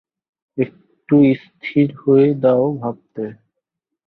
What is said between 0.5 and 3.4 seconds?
একটু স্থির হয়ে দাও ভাবতে।